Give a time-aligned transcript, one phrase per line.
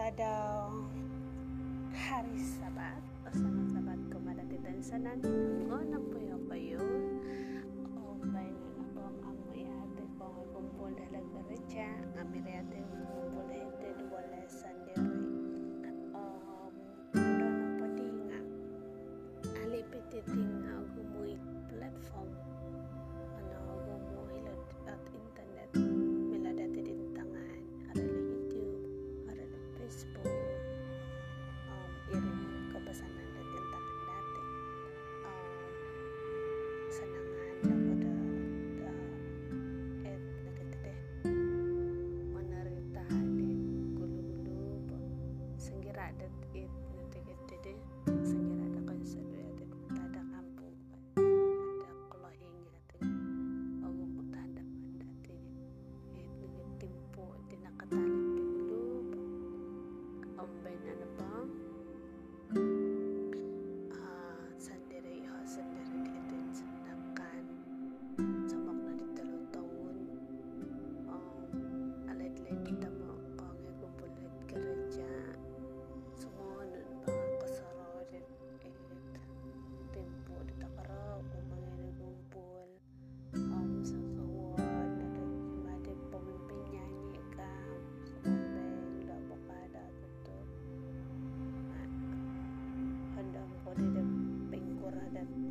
[0.00, 0.32] pada
[1.92, 3.04] hari Sabat.
[3.20, 6.80] O sa Sabat ko malatitan sa natin ang unang puyo kayo
[8.00, 13.44] o bayan na po ang amoy ate ko ang kumpul halagaritsya ang miri ate kumpul
[13.52, 14.99] hente duwala sa Diyo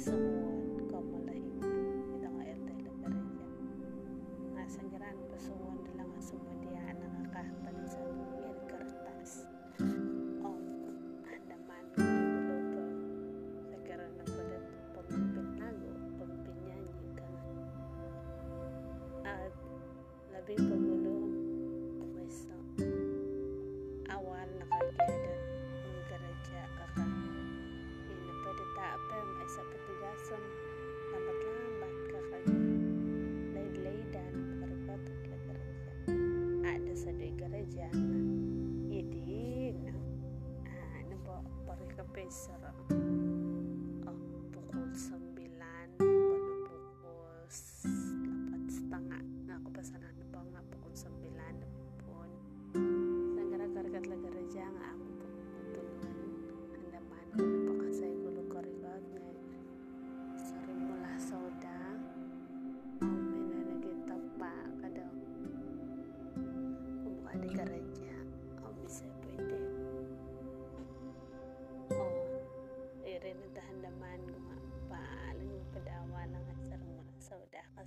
[0.00, 0.29] Some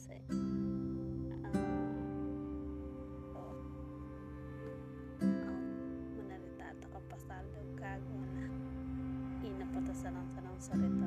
[0.04, 0.20] kasi.
[0.28, 1.56] Ang
[3.40, 3.56] um,
[6.92, 8.52] um, pasal do kag una
[9.48, 11.03] inapatas sanang-sanang.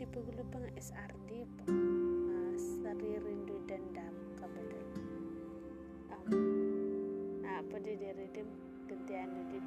[0.00, 4.80] di penggelubang SRD uh, seri rindu dendam kepada
[6.08, 8.32] ah, um, ah, apa di diri
[8.88, 9.60] gantian di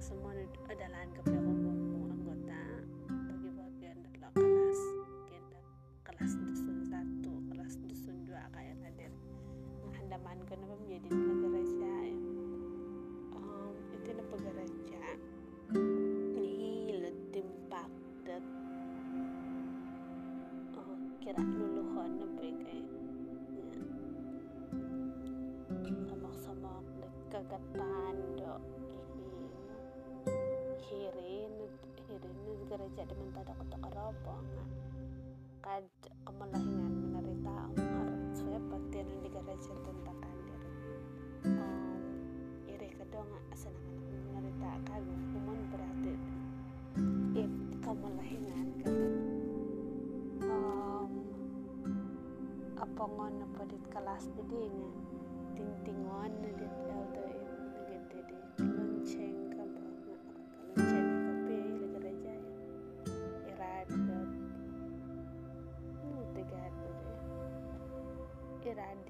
[0.00, 1.40] sumunod o dalan kape ya
[2.08, 2.62] anggota.
[3.04, 4.80] Pagibot yan lo kelas
[5.28, 5.60] kita
[6.08, 9.12] kelas dusun satu kelas dusun dua kayak nadir
[9.92, 11.96] andaman ko menjadi pamjadi na garaja
[13.36, 13.96] um, ya.
[14.00, 15.04] ito na pagaraja
[16.32, 18.44] nihilot timpakdat
[20.80, 22.80] oh, kira luluhon na po kay
[26.08, 28.16] samak-samak nagkagatan
[30.90, 31.54] hirin
[32.10, 34.64] hirin gereja di mentada kota karopo nga
[35.62, 35.86] kad
[36.26, 40.62] kemalahingan menerita harap suya patian di gereja tentang kandir
[41.46, 42.02] um,
[42.66, 43.86] iri kedong asanang
[44.34, 46.14] menerita kagum kuman berarti
[47.38, 47.54] it
[47.86, 49.10] kemalahingan karena
[50.50, 51.10] um,
[52.82, 54.90] apa ngon apa dit kelas tadi nga
[55.54, 56.50] tintingon na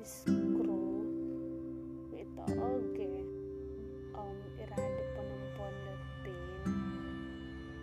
[0.01, 1.05] screw
[2.17, 3.21] ito okay
[4.17, 6.41] um irad panumpon dot pin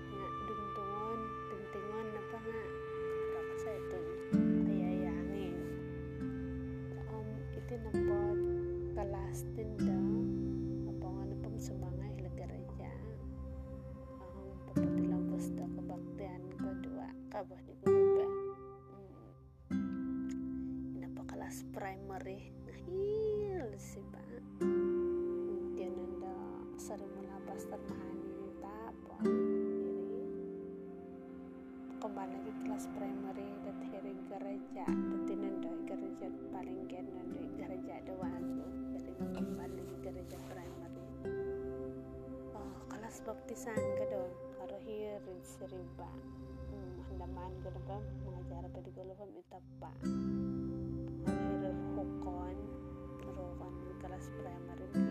[0.10, 1.20] nga duntungon
[1.50, 2.62] tintingon na pa nga.
[3.38, 4.00] Kapag sa ito
[4.66, 5.58] kayayangin
[7.14, 8.20] um ito na po
[32.78, 38.70] kelas primary dat hiri gereja dat tinanda gereja paling gen nanda gereja doang tuh
[39.02, 41.06] jadi kembali gereja primary.
[42.54, 44.30] Oh, kelas baptisan ke dong
[44.62, 46.06] karo hiri seriba
[46.70, 49.92] hmm, handaman ke depan mengajar pada golofam itapa
[51.26, 52.58] hiri hukon
[53.26, 53.74] hukon
[54.06, 55.07] kelas primary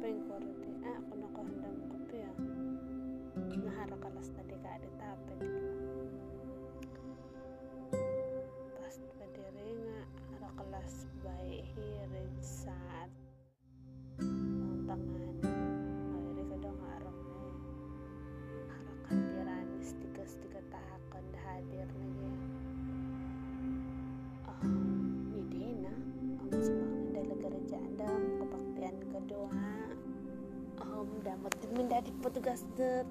[0.00, 0.68] kapeng korte.
[0.80, 3.56] Ah kuno ko handa handam kopi ya ah.
[3.60, 5.59] nahara kalas tadi ka aditapen
[31.24, 33.04] damat din menjadi petugas det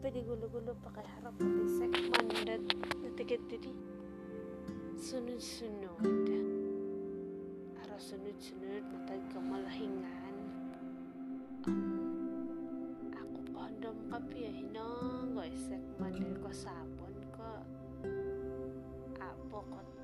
[0.00, 2.64] ini pa di gulo-gulo pa kay harap pa di segman dat
[3.04, 3.68] natikit didi
[4.96, 6.00] sunod-sunod
[7.84, 10.36] ara sunod-sunod matag kamalahingan
[11.68, 14.52] um, ako kondom kapi ya?
[14.56, 17.60] Hinong go segman din ko sabon ko
[19.20, 19.99] apo kot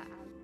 [0.00, 0.39] 晚安。